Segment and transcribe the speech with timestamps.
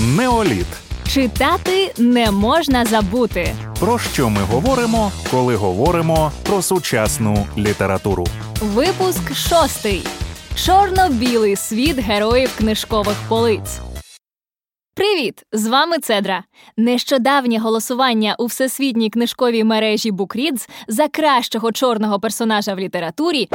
[0.00, 0.66] Неоліт.
[1.08, 3.54] Читати не можна забути.
[3.80, 8.26] Про що ми говоримо, коли говоримо про сучасну літературу?
[8.60, 10.06] Випуск шостий.
[10.56, 13.80] Чорно-білий світ героїв книжкових полиць.
[14.94, 15.42] Привіт!
[15.52, 16.44] З вами Цедра.
[16.76, 23.48] Нещодавнє голосування у всесвітній книжковій мережі BookReads за кращого чорного персонажа в літературі.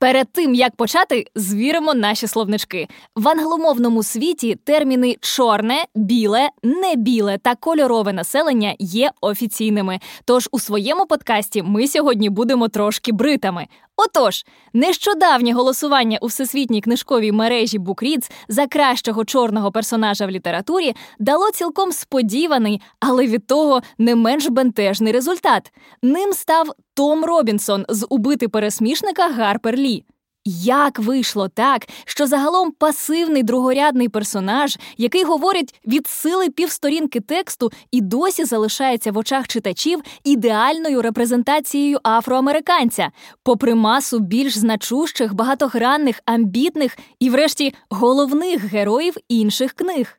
[0.00, 2.88] Перед тим як почати, звіримо наші словнички.
[3.16, 9.98] В англомовному світі терміни чорне, біле, небіле та кольорове населення є офіційними.
[10.24, 13.66] Тож у своєму подкасті ми сьогодні будемо трошки бритами.
[14.06, 21.50] Отож, нещодавнє голосування у всесвітній книжковій мережі BookReads за кращого чорного персонажа в літературі дало
[21.50, 25.72] цілком сподіваний, але від того не менш бентежний результат.
[26.02, 30.04] Ним став Том Робінсон з убити пересмішника Гарпер Лі.
[30.44, 38.00] Як вийшло так, що загалом пасивний другорядний персонаж, який говорить від сили півсторінки тексту і
[38.00, 43.10] досі залишається в очах читачів ідеальною репрезентацією афроамериканця,
[43.42, 50.18] попри масу більш значущих, багатогранних, амбітних і, врешті, головних героїв інших книг?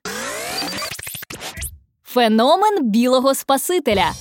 [2.04, 4.12] Феномен білого спасителя.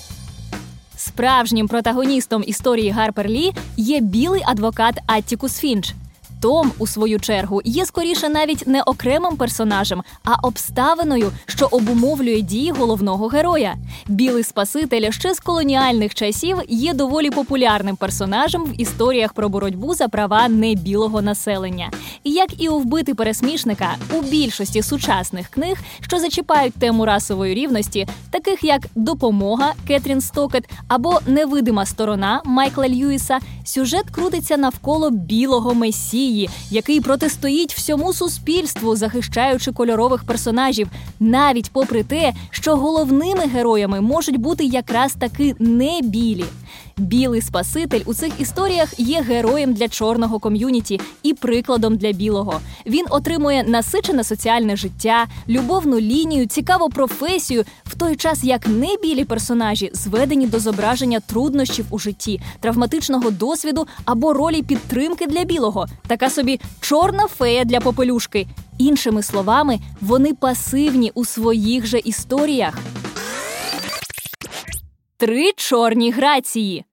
[1.00, 5.94] Справжнім протагоністом історії Гарпер Лі є білий адвокат Аттікус Фінч.
[6.40, 12.70] Том, у свою чергу, є скоріше навіть не окремим персонажем, а обставиною, що обумовлює дії
[12.70, 13.76] головного героя.
[14.08, 20.08] Білий Спаситель ще з колоніальних часів є доволі популярним персонажем в історіях про боротьбу за
[20.08, 21.90] права небілого населення.
[22.24, 28.64] Як і у вбити пересмішника, у більшості сучасних книг, що зачіпають тему расової рівності, таких
[28.64, 33.38] як Допомога Кетрін Стокет або Невидима сторона Майкла Льюіса,
[33.70, 40.88] сюжет крутиться навколо білого месії, який протистоїть всьому суспільству, захищаючи кольорових персонажів,
[41.20, 46.44] навіть попри те, що головними героями можуть бути якраз таки не білі.
[47.00, 52.60] Білий Спаситель у цих історіях є героєм для чорного ком'юніті і прикладом для білого.
[52.86, 59.90] Він отримує насичене соціальне життя, любовну лінію, цікаву професію, в той час як небілі персонажі
[59.94, 66.60] зведені до зображення труднощів у житті, травматичного досвіду або ролі підтримки для білого, така собі
[66.80, 68.46] чорна фея для попелюшки.
[68.78, 72.78] Іншими словами, вони пасивні у своїх же історіях.
[75.16, 76.84] Три чорні грації.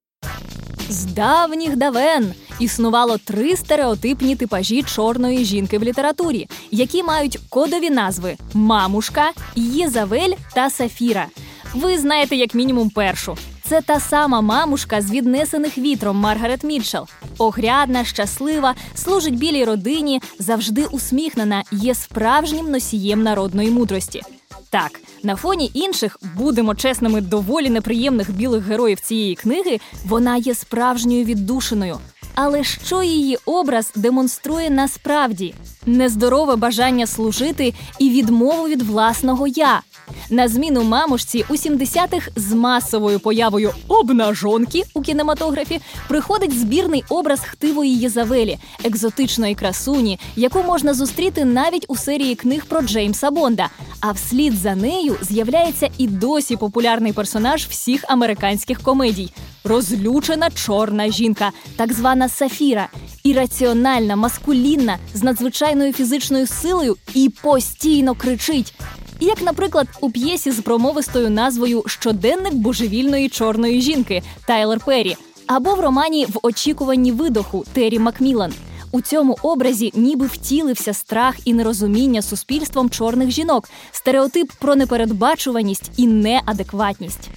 [0.90, 8.36] З давніх давен існувало три стереотипні типажі чорної жінки в літературі, які мають кодові назви
[8.54, 11.26] Мамушка, Єзавель та Сафіра.
[11.74, 13.38] Ви знаєте, як мінімум, першу.
[13.64, 17.08] Це та сама мамушка з віднесених вітром Маргарет Мітчелл.
[17.38, 24.22] Огрядна, щаслива, служить білій родині, завжди усміхнена, є справжнім носієм народної мудрості.
[24.70, 31.26] Так, на фоні інших, будемо чесними, доволі неприємних білих героїв цієї книги, вона є справжньою
[31.26, 31.98] віддушиною.
[32.36, 35.54] Але що її образ демонструє насправді
[35.86, 39.82] нездорове бажання служити і відмову від власного я.
[40.30, 47.98] На зміну мамушці у 70-х з масовою появою обнажонки у кінематографі приходить збірний образ хтивої
[47.98, 53.70] Єзавелі, екзотичної красуні, яку можна зустріти навіть у серії книг про Джеймса Бонда.
[54.00, 59.32] А вслід за нею з'являється і досі популярний персонаж всіх американських комедій
[59.68, 62.90] розлючена чорна жінка, так звана Сафіра,
[63.24, 68.74] ірраціональна, маскулінна, з надзвичайною фізичною силою і постійно кричить.
[69.20, 75.16] Як, наприклад, у п'єсі з промовистою назвою Щоденник божевільної чорної жінки Тайлер Перрі,
[75.48, 78.54] або в романі В очікуванні видоху Террі Макмілан.
[78.92, 86.08] У цьому образі ніби втілився страх і нерозуміння суспільством чорних жінок, стереотип про непередбачуваність і
[86.08, 87.30] неадекватність.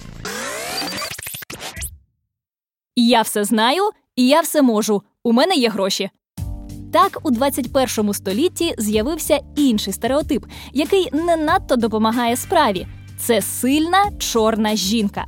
[2.95, 5.01] Я все знаю, і я все можу.
[5.23, 6.09] У мене є гроші.
[6.91, 12.87] Так, у 21 столітті з'явився інший стереотип, який не надто допомагає справі.
[13.19, 15.25] Це сильна чорна жінка.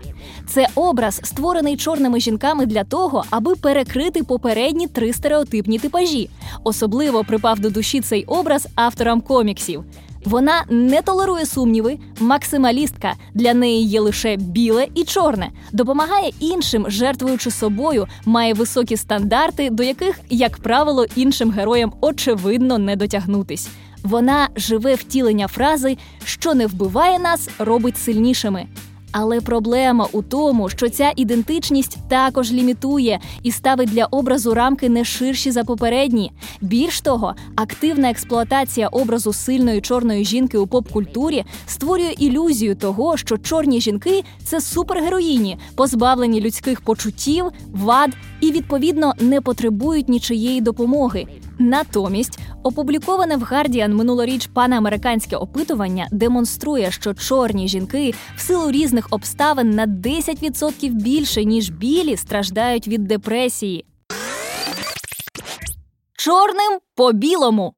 [0.47, 6.29] Це образ, створений чорними жінками для того, аби перекрити попередні три стереотипні типажі.
[6.63, 9.83] Особливо припав до душі цей образ авторам коміксів.
[10.25, 13.13] Вона не толерує сумніви, максималістка.
[13.33, 19.83] Для неї є лише біле і чорне, допомагає іншим, жертвуючи собою, має високі стандарти, до
[19.83, 23.69] яких, як правило, іншим героям очевидно не дотягнутись.
[24.03, 28.67] Вона живе втілення фрази, що не вбиває нас, робить сильнішими.
[29.13, 35.05] Але проблема у тому, що ця ідентичність також лімітує і ставить для образу рамки не
[35.05, 36.31] ширші за попередні.
[36.61, 43.81] Більш того, активна експлуатація образу сильної чорної жінки у поп-культурі створює ілюзію того, що чорні
[43.81, 48.09] жінки це супергероїні, позбавлені людських почуттів, вад
[48.41, 51.27] і відповідно не потребують нічиєї допомоги.
[51.59, 59.69] Натомість опубліковане в Guardian минулоріч панамериканське опитування демонструє, що чорні жінки в силу різних обставин
[59.69, 63.85] на 10% більше ніж білі страждають від депресії.
[66.17, 67.73] Чорним по білому.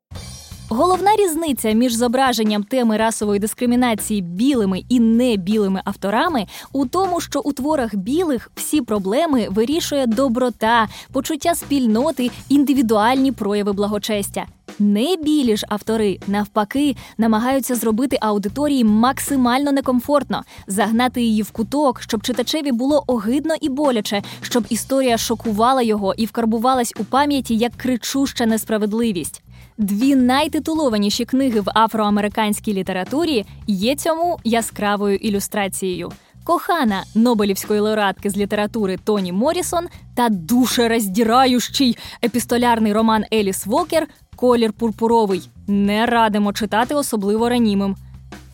[0.70, 7.54] Головна різниця між зображенням теми расової дискримінації білими і небілими авторами у тому, що у
[7.54, 14.46] творах білих всі проблеми вирішує доброта, почуття спільноти, індивідуальні прояви благочестя.
[14.80, 22.72] Небілі ж автори навпаки намагаються зробити аудиторії максимально некомфортно, загнати її в куток, щоб читачеві
[22.72, 29.42] було огидно і боляче, щоб історія шокувала його і вкарбувалась у пам'яті як кричуща несправедливість.
[29.78, 36.12] Дві найтитулованіші книги в афроамериканській літературі є цьому яскравою ілюстрацією.
[36.46, 45.50] Кохана Нобелівської лауреатки з літератури Тоні Морісон та душероздіраючий епістолярний роман Еліс Волкер Колір пурпуровий
[45.68, 47.96] не радимо читати особливо ранімим.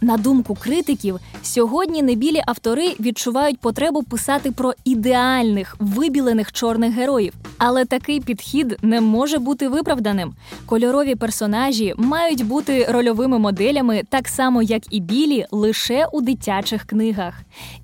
[0.04, 7.86] На думку критиків, сьогодні небілі автори відчувають потребу писати про ідеальних вибілених чорних героїв, але
[7.86, 10.34] такий підхід не може бути виправданим.
[10.66, 17.34] Кольорові персонажі мають бути рольовими моделями, так само як і білі, лише у дитячих книгах.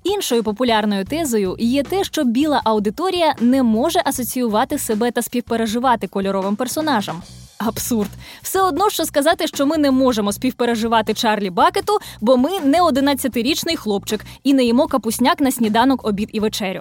[0.04, 6.56] Іншою популярною тезою є те, що біла аудиторія не може асоціювати себе та співпереживати кольоровим
[6.56, 7.22] персонажам.
[7.58, 8.10] Абсурд.
[8.42, 13.76] Все одно, що сказати, що ми не можемо співпереживати Чарлі Бакету, бо ми не 11-річний
[13.76, 16.80] хлопчик і не їмо капусняк на сніданок, обід і вечерю.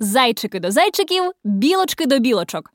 [0.00, 2.70] Зайчики до зайчиків, білочки до білочок.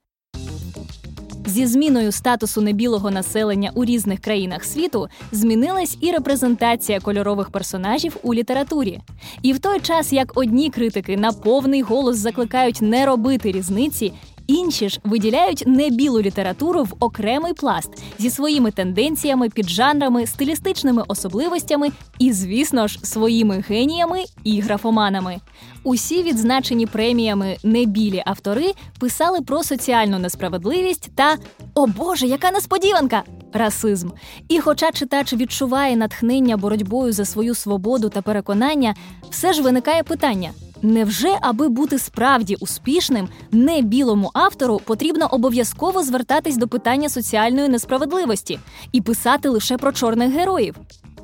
[1.45, 8.33] Зі зміною статусу небілого населення у різних країнах світу змінилась і репрезентація кольорових персонажів у
[8.33, 8.99] літературі.
[9.41, 14.13] І в той час, як одні критики на повний голос закликають не робити різниці,
[14.47, 17.89] Інші ж виділяють небілу літературу в окремий пласт
[18.19, 21.89] зі своїми тенденціями, піджанрами, стилістичними особливостями
[22.19, 25.37] і, звісно ж, своїми геніями і графоманами.
[25.83, 31.37] Усі відзначені преміями небілі автори писали про соціальну несправедливість та
[31.73, 33.23] о Боже, яка несподіванка!
[33.53, 34.09] Расизм.
[34.47, 38.95] І, хоча читач відчуває натхнення боротьбою за свою свободу та переконання,
[39.29, 40.51] все ж виникає питання.
[40.85, 48.59] Невже, аби бути справді успішним, не білому автору потрібно обов'язково звертатись до питання соціальної несправедливості
[48.91, 50.75] і писати лише про чорних героїв?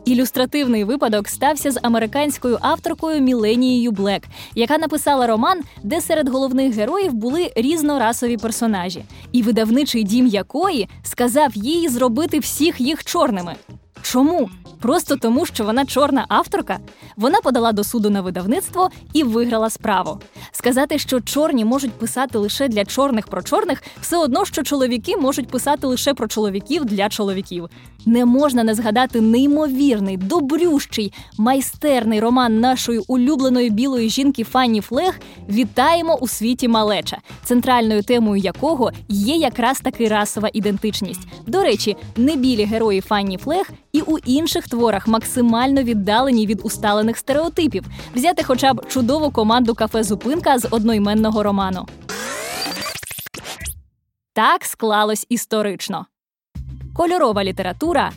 [0.06, 4.24] Ілюстративний випадок стався з американською авторкою Міленією Блек,
[4.56, 11.52] яка написала роман, де серед головних героїв були різнорасові персонажі, і видавничий дім якої сказав
[11.56, 13.56] їй зробити всіх їх чорними.
[14.02, 14.50] Чому?
[14.82, 16.80] Просто тому, що вона чорна авторка.
[17.18, 20.20] Вона подала до суду на видавництво і виграла справу.
[20.52, 25.48] Сказати, що чорні можуть писати лише для чорних про чорних, все одно, що чоловіки можуть
[25.48, 27.70] писати лише про чоловіків для чоловіків.
[28.06, 35.20] Не можна не згадати неймовірний, добрющий, майстерний роман нашої улюбленої білої жінки Фанні Флег
[35.50, 41.28] Вітаємо у світі малеча, центральною темою якого є якраз таки расова ідентичність.
[41.48, 47.18] До речі, не білі герої Фанні Флег і у інших творах максимально віддалені від усталених
[47.18, 47.84] стереотипів,
[48.16, 51.86] взяти хоча б чудову команду кафе Зупинка з одноіменного роману.
[54.34, 56.06] Так склалось історично.
[56.96, 58.12] Кольорова література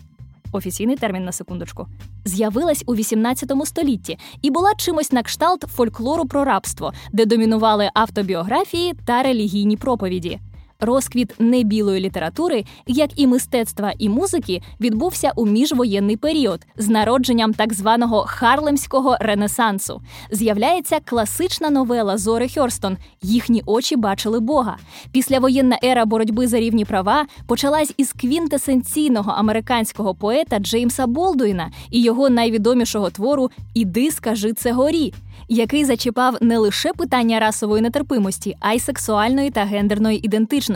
[0.54, 1.86] офіційний термін на секундочку,
[2.24, 8.94] з'явилась у 18 столітті і була чимось на кшталт фольклору про рабство, де домінували автобіографії
[9.04, 10.40] та релігійні проповіді.
[10.84, 17.72] Розквіт небілої літератури, як і мистецтва і музики, відбувся у міжвоєнний період з народженням так
[17.72, 20.02] званого Харлемського ренесансу.
[20.30, 24.76] З'являється класична новела Зори Хьорстон Їхні очі бачили Бога.
[25.12, 32.30] Післявоєнна ера боротьби за рівні права почалась із квінтесенційного американського поета Джеймса Болдуїна і його
[32.30, 35.12] найвідомішого твору Іди, скажи це горі
[35.48, 40.73] який зачіпав не лише питання расової нетерпимості, а й сексуальної та гендерної ідентичності.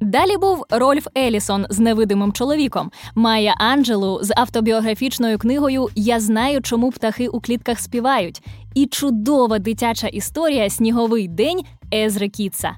[0.00, 6.90] Далі був Рольф Елісон з невидимим чоловіком, Майя Анджелу з автобіографічною книгою Я знаю, чому
[6.90, 8.42] птахи у клітках співають,
[8.74, 12.76] і чудова дитяча історія Сніговий день Езри Кітса.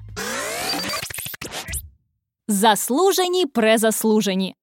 [2.47, 4.55] Заслужені презаслужені.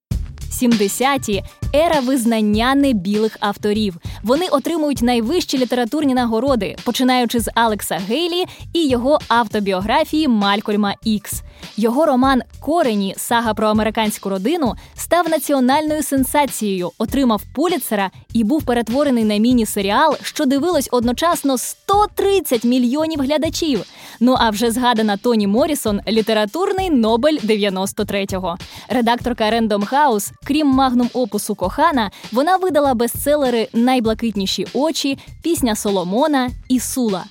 [0.63, 1.43] 70-ті–
[1.75, 3.97] ера визнання небілих авторів.
[4.23, 11.43] Вони отримують найвищі літературні нагороди, починаючи з Алекса Гейлі і його автобіографії Малькольма Ікс.
[11.77, 19.25] Його роман Корені сага про американську родину став національною сенсацією, отримав Пуліцера і був перетворений
[19.25, 23.85] на міні-серіал, що дивилось одночасно 130 мільйонів глядачів.
[24.21, 28.57] Ну а вже згадана Тоні Морісон літературний Нобель 93-го.
[28.89, 36.81] Редакторка Рендом Хаус, крім магнум опусу Кохана, вона видала бестселери Найблакитніші очі, пісня Соломона і
[36.81, 37.25] Сула.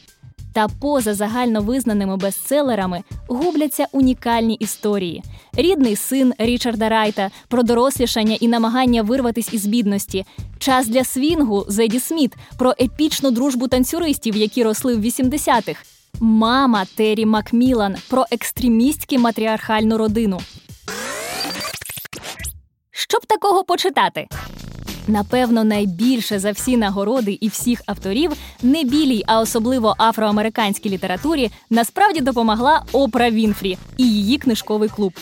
[0.55, 9.01] Та поза загальновизнаними бестселерами губляться унікальні історії: рідний син Річарда Райта про дорослішання і намагання
[9.01, 10.25] вирватись із бідності,
[10.59, 15.81] час для свінгу Зеді Сміт про епічну дружбу танцюристів, які росли в 80-х,
[16.19, 20.39] мама Террі Макмілан про екстремістські матріархальну родину.
[22.97, 24.27] Щоб такого почитати.
[25.07, 32.21] Напевно, найбільше за всі нагороди і всіх авторів не білій, а особливо афроамериканській літературі насправді
[32.21, 35.13] допомогла Опра Вінфрі і її книжковий клуб.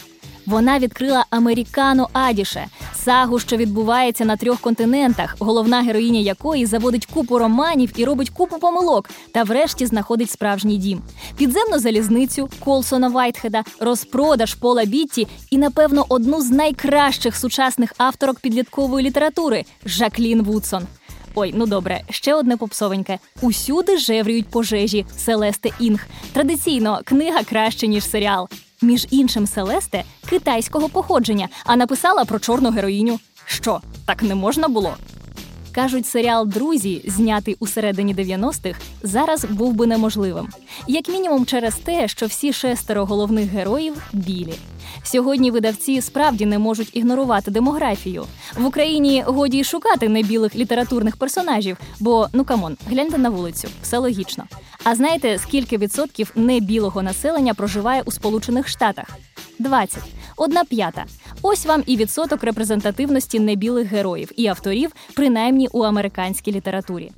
[0.46, 2.68] Вона відкрила Американу Адічі,
[3.04, 8.58] сагу, що відбувається на трьох континентах, головна героїня якої заводить купу романів і робить купу
[8.58, 11.02] помилок, та врешті знаходить справжній дім,
[11.38, 19.08] підземну залізницю Колсона Вайтхеда, розпродаж Пола Бітті і, напевно, одну з найкращих сучасних авторок підліткової
[19.08, 20.88] літератури Жаклін Вудсон.
[21.36, 23.20] Ой, ну добре, ще одне попсовеньке.
[23.42, 26.08] Усюди жевріють пожежі Селесте Інг.
[26.34, 28.50] Традиційно книга краще ніж серіал.
[28.84, 33.20] Між іншим, Селесте китайського походження, а написала про чорну героїню.
[33.46, 34.94] Що так не можна було?
[35.76, 40.48] Кажуть, серіал Друзі, знятий у середині 90-х, зараз був би неможливим,
[40.88, 44.54] як мінімум через те, що всі шестеро головних героїв білі.
[45.04, 48.26] Сьогодні видавці справді не можуть ігнорувати демографію.
[48.58, 53.68] В Україні годі й шукати небілих літературних персонажів, бо ну come on, гляньте на вулицю,
[53.82, 54.44] все логічно.
[54.84, 59.08] А знаєте, скільки відсотків небілого населення проживає у Сполучених Штатах?
[59.60, 60.04] 20.
[60.38, 61.06] Одна п'ята.
[61.42, 67.12] Ось вам і відсоток репрезентативності небілих героїв і авторів, принаймні у американській літературі.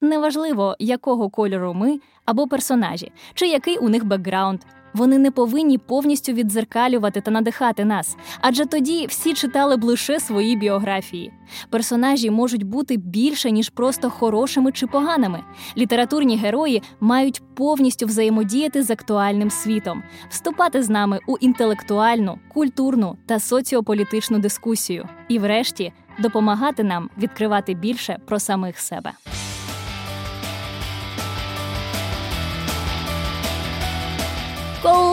[0.00, 4.60] Неважливо, якого кольору ми або персонажі, чи який у них бекграунд.
[4.94, 10.56] Вони не повинні повністю віддзеркалювати та надихати нас, адже тоді всі читали б лише свої
[10.56, 11.32] біографії.
[11.70, 15.40] Персонажі можуть бути більше, ніж просто хорошими чи поганими.
[15.76, 23.40] Літературні герої мають повністю взаємодіяти з актуальним світом, вступати з нами у інтелектуальну, культурну та
[23.40, 29.12] соціополітичну дискусію і, врешті, допомагати нам відкривати більше про самих себе.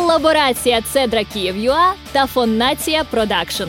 [0.06, 3.64] Колаборація Цедра Київ.ЮА та Фонація Продакшн.